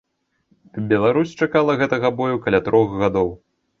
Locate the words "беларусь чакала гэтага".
0.93-2.13